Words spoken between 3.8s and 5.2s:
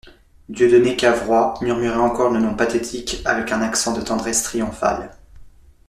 de tendresse triomphale.